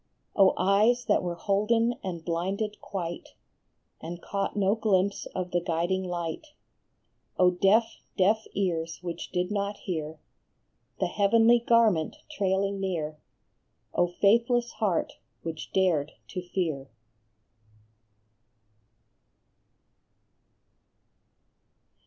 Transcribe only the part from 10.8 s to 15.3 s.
The heavenly garment trailing near! O faithless heart,